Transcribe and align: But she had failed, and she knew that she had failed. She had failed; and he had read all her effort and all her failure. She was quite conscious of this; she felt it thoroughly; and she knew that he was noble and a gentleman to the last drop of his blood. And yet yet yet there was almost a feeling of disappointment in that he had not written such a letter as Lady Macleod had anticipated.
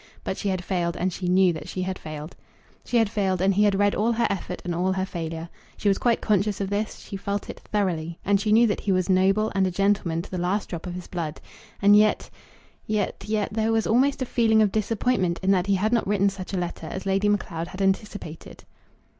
But 0.23 0.35
she 0.35 0.49
had 0.49 0.63
failed, 0.63 0.97
and 0.97 1.13
she 1.13 1.27
knew 1.29 1.53
that 1.53 1.67
she 1.67 1.83
had 1.83 1.99
failed. 1.99 2.35
She 2.83 2.97
had 2.97 3.07
failed; 3.07 3.39
and 3.39 3.53
he 3.53 3.65
had 3.65 3.75
read 3.77 3.93
all 3.93 4.13
her 4.13 4.25
effort 4.31 4.59
and 4.65 4.73
all 4.73 4.93
her 4.93 5.05
failure. 5.05 5.47
She 5.77 5.89
was 5.89 5.99
quite 5.99 6.21
conscious 6.21 6.59
of 6.59 6.71
this; 6.71 6.97
she 7.01 7.15
felt 7.17 7.51
it 7.51 7.59
thoroughly; 7.71 8.17
and 8.25 8.41
she 8.41 8.51
knew 8.51 8.65
that 8.65 8.79
he 8.79 8.91
was 8.91 9.11
noble 9.11 9.51
and 9.53 9.67
a 9.67 9.69
gentleman 9.69 10.23
to 10.23 10.31
the 10.31 10.39
last 10.39 10.69
drop 10.69 10.87
of 10.87 10.95
his 10.95 11.05
blood. 11.05 11.39
And 11.83 11.95
yet 11.95 12.31
yet 12.87 13.25
yet 13.27 13.53
there 13.53 13.71
was 13.71 13.85
almost 13.85 14.23
a 14.23 14.25
feeling 14.25 14.63
of 14.63 14.71
disappointment 14.71 15.39
in 15.43 15.51
that 15.51 15.67
he 15.67 15.75
had 15.75 15.93
not 15.93 16.07
written 16.07 16.29
such 16.29 16.51
a 16.51 16.57
letter 16.57 16.87
as 16.87 17.05
Lady 17.05 17.29
Macleod 17.29 17.67
had 17.67 17.79
anticipated. 17.83 18.63